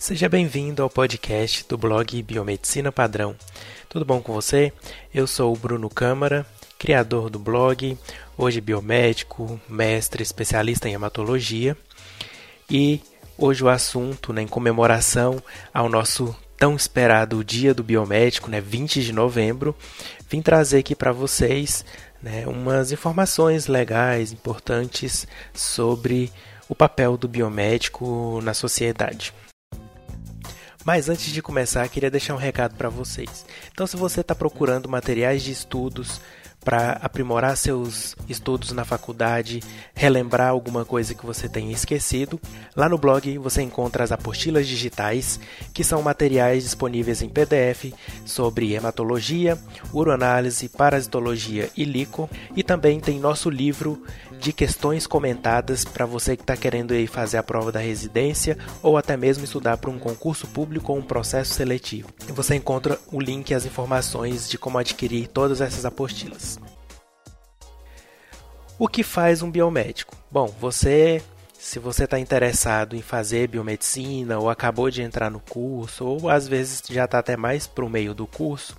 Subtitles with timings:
[0.00, 3.36] Seja bem-vindo ao podcast do blog Biomedicina Padrão.
[3.86, 4.72] Tudo bom com você?
[5.12, 6.46] Eu sou o Bruno Câmara,
[6.78, 7.98] criador do blog,
[8.34, 11.76] hoje biomédico, mestre especialista em hematologia.
[12.68, 13.02] E
[13.36, 15.40] hoje o assunto, né, em comemoração
[15.72, 19.76] ao nosso tão esperado Dia do Biomédico, né, 20 de novembro,
[20.30, 21.84] vim trazer aqui para vocês
[22.22, 26.32] né, umas informações legais, importantes sobre
[26.70, 29.34] o papel do biomédico na sociedade.
[30.84, 33.44] Mas antes de começar, queria deixar um recado para vocês.
[33.72, 36.20] Então, se você está procurando materiais de estudos
[36.64, 39.62] para aprimorar seus estudos na faculdade,
[39.94, 42.38] relembrar alguma coisa que você tenha esquecido.
[42.76, 45.40] Lá no blog você encontra as apostilas digitais,
[45.72, 47.94] que são materiais disponíveis em PDF
[48.26, 49.58] sobre hematologia,
[49.92, 54.02] uroanálise, parasitologia e lico, e também tem nosso livro
[54.40, 58.96] de questões comentadas para você que está querendo ir fazer a prova da residência ou
[58.96, 62.08] até mesmo estudar para um concurso público ou um processo seletivo.
[62.28, 66.58] Você encontra o link e as informações de como adquirir todas essas apostilas.
[68.78, 70.16] O que faz um biomédico?
[70.30, 71.22] Bom, você,
[71.58, 76.48] se você está interessado em fazer biomedicina ou acabou de entrar no curso ou às
[76.48, 78.74] vezes já está até mais para o meio do curso,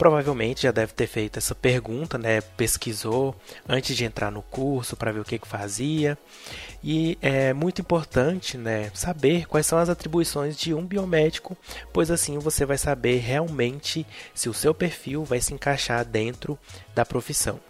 [0.00, 2.40] provavelmente já deve ter feito essa pergunta, né?
[2.40, 3.36] Pesquisou
[3.68, 6.16] antes de entrar no curso para ver o que, que fazia.
[6.82, 11.54] E é muito importante, né, saber quais são as atribuições de um biomédico,
[11.92, 16.58] pois assim você vai saber realmente se o seu perfil vai se encaixar dentro
[16.94, 17.60] da profissão.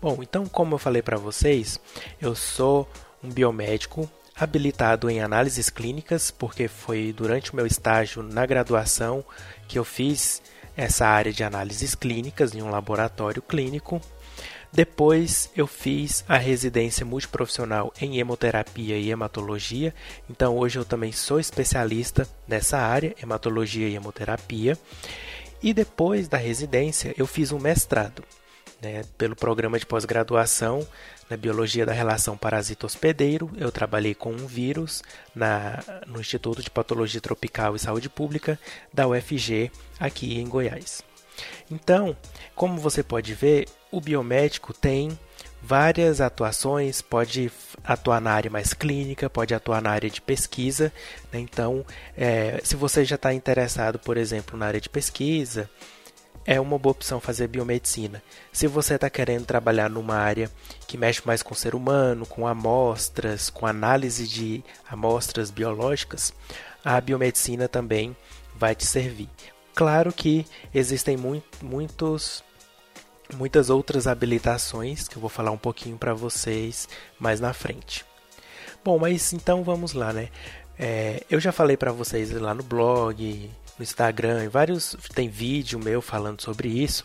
[0.00, 1.80] Bom, então como eu falei para vocês,
[2.22, 2.88] eu sou
[3.20, 9.24] um biomédico habilitado em análises clínicas, porque foi durante o meu estágio na graduação
[9.66, 10.40] que eu fiz
[10.76, 14.00] essa área de análises clínicas em um laboratório clínico.
[14.72, 19.94] Depois eu fiz a residência multiprofissional em hemoterapia e hematologia.
[20.28, 24.76] Então hoje eu também sou especialista nessa área, hematologia e hemoterapia.
[25.62, 28.22] E depois da residência eu fiz um mestrado
[28.80, 30.86] né, pelo programa de pós-graduação
[31.28, 33.50] na biologia da relação parasito-hospedeiro.
[33.56, 35.02] Eu trabalhei com um vírus
[35.34, 38.58] na, no Instituto de Patologia Tropical e Saúde Pública
[38.92, 41.02] da UFG, aqui em Goiás.
[41.70, 42.16] Então,
[42.54, 45.18] como você pode ver, o biomédico tem
[45.60, 47.50] várias atuações, pode
[47.82, 50.92] atuar na área mais clínica, pode atuar na área de pesquisa.
[51.32, 51.40] Né?
[51.40, 51.84] Então,
[52.16, 55.68] é, se você já está interessado, por exemplo, na área de pesquisa,
[56.46, 58.22] é uma boa opção fazer biomedicina.
[58.52, 60.50] Se você está querendo trabalhar numa área
[60.86, 66.32] que mexe mais com o ser humano, com amostras, com análise de amostras biológicas,
[66.84, 68.16] a biomedicina também
[68.54, 69.28] vai te servir.
[69.74, 72.44] Claro que existem muito, muitos,
[73.34, 78.04] muitas outras habilitações que eu vou falar um pouquinho para vocês mais na frente.
[78.84, 80.28] Bom, mas então vamos lá, né?
[80.78, 85.78] É, eu já falei para vocês lá no blog, no Instagram, em vários tem vídeo
[85.78, 87.04] meu falando sobre isso,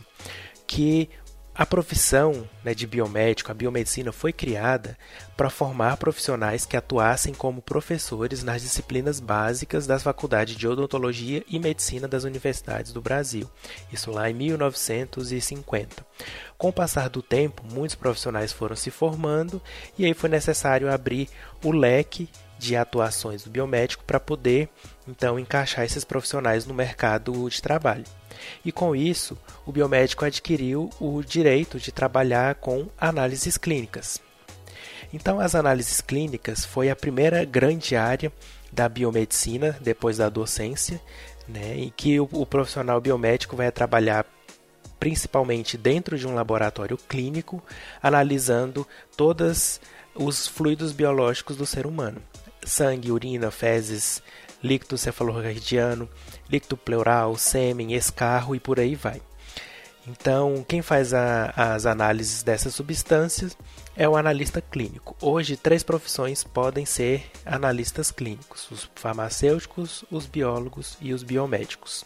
[0.65, 1.09] que
[1.53, 4.97] a profissão né, de biomédico, a biomedicina, foi criada
[5.35, 11.59] para formar profissionais que atuassem como professores nas disciplinas básicas das faculdades de odontologia e
[11.59, 13.49] medicina das universidades do Brasil.
[13.91, 16.05] Isso lá em 1950.
[16.57, 19.61] Com o passar do tempo, muitos profissionais foram se formando
[19.97, 21.27] e aí foi necessário abrir
[21.63, 22.29] o leque
[22.61, 24.69] de atuações do biomédico para poder
[25.07, 28.05] então encaixar esses profissionais no mercado de trabalho.
[28.63, 29.35] E com isso,
[29.65, 34.21] o biomédico adquiriu o direito de trabalhar com análises clínicas.
[35.11, 38.31] Então, as análises clínicas foi a primeira grande área
[38.71, 41.01] da biomedicina depois da docência,
[41.47, 44.23] né, em que o, o profissional biomédico vai trabalhar
[44.99, 47.61] principalmente dentro de um laboratório clínico,
[48.01, 49.81] analisando todos
[50.13, 52.21] os fluidos biológicos do ser humano
[52.63, 54.21] sangue, urina, fezes,
[54.63, 56.09] líquido cefalorraquidiano,
[56.49, 59.21] líquido pleural, sêmen, escarro e por aí vai.
[60.07, 63.55] Então, quem faz a, as análises dessas substâncias
[63.95, 65.15] é o analista clínico.
[65.21, 72.03] Hoje, três profissões podem ser analistas clínicos: os farmacêuticos, os biólogos e os biomédicos.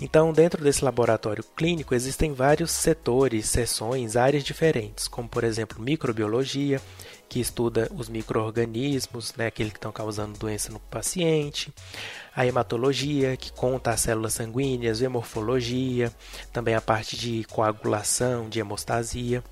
[0.00, 6.80] Então, dentro desse laboratório clínico existem vários setores, seções, áreas diferentes, como por exemplo microbiologia,
[7.28, 11.72] que estuda os microorganismos, né, aqueles que estão causando doença no paciente,
[12.34, 16.12] a hematologia, que conta as células sanguíneas, a morfologia,
[16.52, 19.42] também a parte de coagulação, de hemostasia.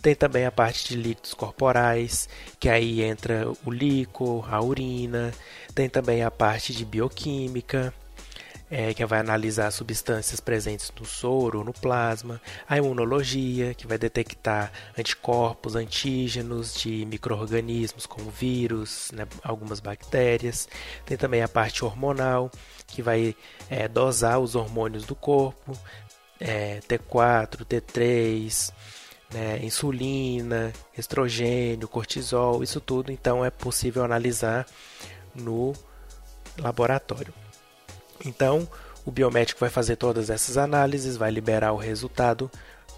[0.00, 2.28] Tem também a parte de líquidos corporais,
[2.60, 5.32] que aí entra o líquido, a urina.
[5.74, 7.92] Tem também a parte de bioquímica,
[8.70, 13.96] é, que vai analisar substâncias presentes no soro ou no plasma, a imunologia, que vai
[13.96, 20.68] detectar anticorpos, antígenos de micro-organismos como vírus, né, algumas bactérias,
[21.04, 22.50] tem também a parte hormonal,
[22.86, 23.36] que vai
[23.70, 25.78] é, dosar os hormônios do corpo,
[26.40, 28.72] é, T4, T3,
[29.32, 34.66] né, insulina, estrogênio, cortisol, isso tudo então é possível analisar
[35.34, 35.72] no
[36.58, 37.45] laboratório.
[38.24, 38.68] Então,
[39.04, 42.50] o biomédico vai fazer todas essas análises, vai liberar o resultado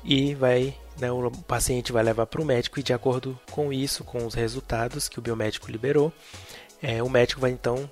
[0.04, 4.04] e vai, né, o paciente vai levar para o médico e de acordo com isso,
[4.04, 6.12] com os resultados que o biomédico liberou,
[6.82, 7.90] é, o médico vai então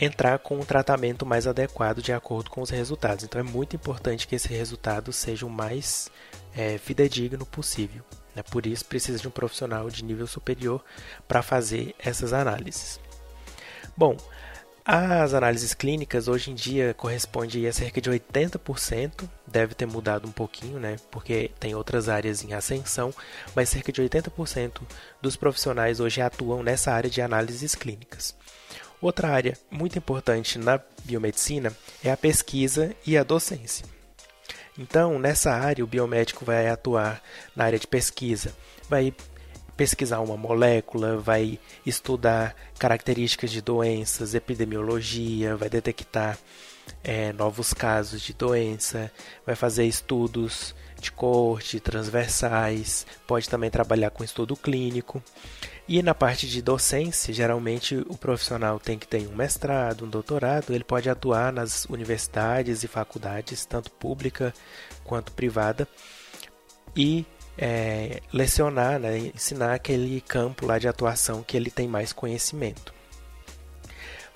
[0.00, 3.24] entrar com um tratamento mais adequado de acordo com os resultados.
[3.24, 6.10] Então é muito importante que esse resultado seja o mais
[6.56, 8.02] é, fidedigno possível.
[8.34, 8.42] Né?
[8.42, 10.82] Por isso precisa de um profissional de nível superior
[11.28, 13.00] para fazer essas análises.
[13.96, 14.16] Bom,
[14.84, 20.32] as análises clínicas hoje em dia correspondem a cerca de 80%, deve ter mudado um
[20.32, 20.96] pouquinho, né?
[21.10, 23.12] Porque tem outras áreas em ascensão,
[23.54, 24.82] mas cerca de 80%
[25.20, 28.34] dos profissionais hoje atuam nessa área de análises clínicas.
[29.00, 31.74] Outra área muito importante na biomedicina
[32.04, 33.86] é a pesquisa e a docência.
[34.78, 37.22] Então, nessa área, o biomédico vai atuar
[37.54, 38.54] na área de pesquisa,
[38.88, 39.14] vai
[39.80, 46.36] pesquisar uma molécula, vai estudar características de doenças, epidemiologia, vai detectar
[47.02, 49.10] é, novos casos de doença,
[49.46, 55.22] vai fazer estudos de corte, transversais, pode também trabalhar com estudo clínico.
[55.88, 60.74] E na parte de docência, geralmente o profissional tem que ter um mestrado, um doutorado,
[60.74, 64.52] ele pode atuar nas universidades e faculdades, tanto pública
[65.04, 65.88] quanto privada,
[66.94, 67.24] e
[67.60, 72.94] é, lecionar, né, ensinar aquele campo lá de atuação que ele tem mais conhecimento.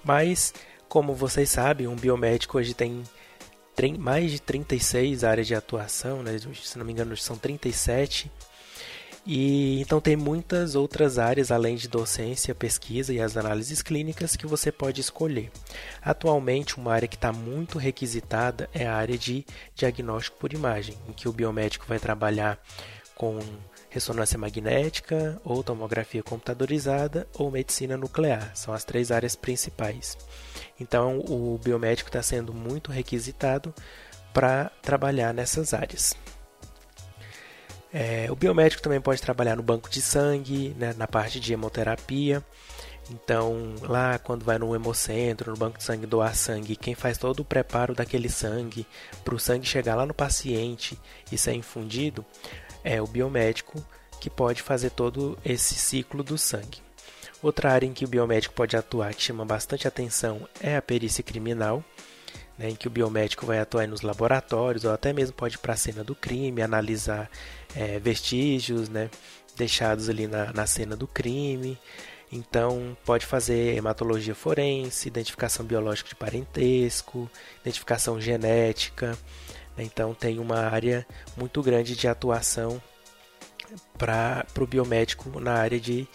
[0.05, 0.53] Mas,
[0.87, 3.03] como vocês sabem, um biomédico hoje tem
[3.99, 8.31] mais de 36 áreas de atuação, né, se não me engano são 37
[9.27, 14.47] e então tem muitas outras áreas além de docência, pesquisa e as análises clínicas que
[14.47, 15.51] você pode escolher.
[16.03, 21.13] Atualmente, uma área que está muito requisitada é a área de diagnóstico por imagem, em
[21.13, 22.61] que o biomédico vai trabalhar
[23.15, 23.39] com
[23.89, 28.51] ressonância magnética, ou tomografia computadorizada, ou medicina nuclear.
[28.55, 30.19] São as três áreas principais.
[30.81, 33.73] Então, o biomédico está sendo muito requisitado
[34.33, 36.15] para trabalhar nessas áreas.
[37.93, 42.45] É, o biomédico também pode trabalhar no banco de sangue, né, na parte de hemoterapia.
[43.09, 47.41] Então, lá quando vai no hemocentro, no banco de sangue doar sangue, quem faz todo
[47.41, 48.85] o preparo daquele sangue
[49.23, 50.99] para o sangue chegar lá no paciente
[51.31, 52.25] e ser infundido
[52.85, 53.83] é o biomédico
[54.21, 56.83] que pode fazer todo esse ciclo do sangue.
[57.43, 61.25] Outra área em que o biomédico pode atuar que chama bastante atenção é a perícia
[61.25, 61.83] criminal
[62.59, 65.75] né, em que o biomédico vai atuar nos laboratórios ou até mesmo pode ir para
[65.75, 67.31] a cena do crime, analisar
[67.75, 69.11] é, vestígios né,
[69.57, 71.79] deixados ali na, na cena do crime.
[72.33, 79.17] Então, pode fazer hematologia forense, identificação biológica de parentesco, identificação genética.
[79.77, 81.07] Então, tem uma área
[81.37, 82.81] muito grande de atuação
[83.99, 86.07] para o biomédico na área de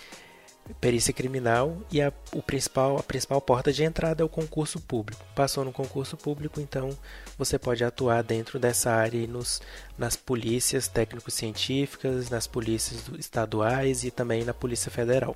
[0.79, 5.23] perícia criminal e a, o principal, a principal porta de entrada é o concurso público.
[5.35, 6.89] Passou no concurso público, então
[7.37, 9.61] você pode atuar dentro dessa área nos,
[9.97, 15.35] nas polícias técnico-científicas, nas polícias estaduais e também na Polícia Federal.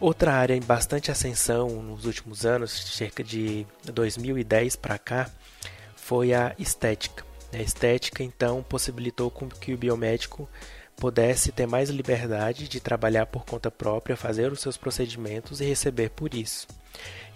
[0.00, 5.30] Outra área em bastante ascensão nos últimos anos, cerca de 2010 para cá,
[6.04, 7.24] foi a estética.
[7.50, 10.46] A estética, então, possibilitou que o biomédico
[10.96, 16.10] pudesse ter mais liberdade de trabalhar por conta própria, fazer os seus procedimentos e receber
[16.10, 16.68] por isso.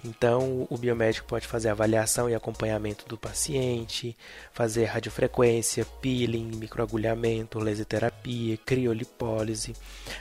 [0.05, 4.15] Então, o biomédico pode fazer avaliação e acompanhamento do paciente,
[4.53, 9.75] fazer radiofrequência, peeling, microagulhamento, laser terapia, criolipólise,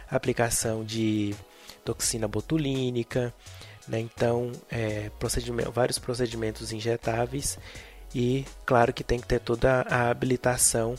[0.09, 1.35] aplicação de
[1.83, 3.33] toxina botulínica,
[3.87, 3.99] né?
[3.99, 7.59] então, é, procedimento, vários procedimentos injetáveis
[8.13, 10.95] e, claro, que tem que ter toda a habilitação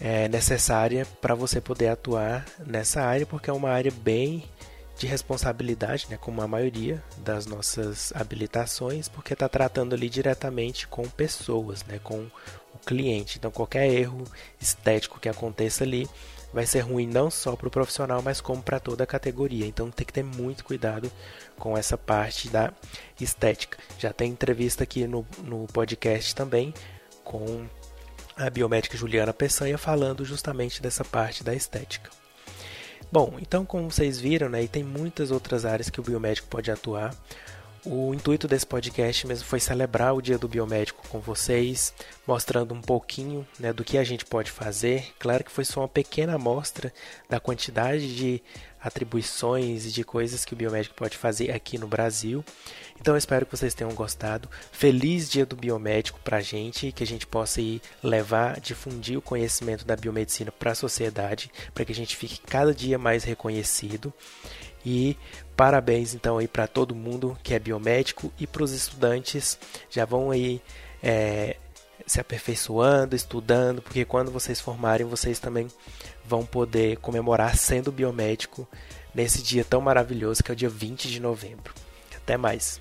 [0.00, 4.44] é, necessária para você poder atuar nessa área, porque é uma área bem
[4.98, 11.06] de responsabilidade, né, como a maioria das nossas habilitações, porque está tratando ali diretamente com
[11.08, 12.26] pessoas, né, com
[12.74, 13.38] o cliente.
[13.38, 14.24] Então, qualquer erro
[14.60, 16.08] estético que aconteça ali
[16.56, 19.66] vai ser ruim não só para o profissional, mas como para toda a categoria.
[19.66, 21.12] Então, tem que ter muito cuidado
[21.58, 22.72] com essa parte da
[23.20, 23.76] estética.
[23.98, 26.72] Já tem entrevista aqui no, no podcast também
[27.22, 27.66] com
[28.38, 32.10] a biomédica Juliana Peçanha falando justamente dessa parte da estética.
[33.12, 37.14] Bom, então como vocês viram, né, tem muitas outras áreas que o biomédico pode atuar.
[37.88, 41.94] O intuito desse podcast mesmo foi celebrar o Dia do Biomédico com vocês,
[42.26, 45.14] mostrando um pouquinho né, do que a gente pode fazer.
[45.20, 46.92] Claro que foi só uma pequena amostra
[47.30, 48.42] da quantidade de
[48.82, 52.44] atribuições e de coisas que o biomédico pode fazer aqui no Brasil.
[53.00, 54.50] Então eu espero que vocês tenham gostado.
[54.72, 59.22] Feliz Dia do Biomédico para a gente, que a gente possa ir levar, difundir o
[59.22, 64.12] conhecimento da biomedicina para a sociedade, para que a gente fique cada dia mais reconhecido.
[64.88, 65.18] E
[65.56, 69.58] parabéns então aí para todo mundo que é biomédico e para os estudantes
[69.90, 70.62] já vão aí
[71.02, 71.56] é,
[72.06, 75.66] se aperfeiçoando, estudando, porque quando vocês formarem vocês também
[76.24, 78.68] vão poder comemorar sendo biomédico
[79.12, 81.74] nesse dia tão maravilhoso que é o dia 20 de novembro.
[82.14, 82.80] Até mais.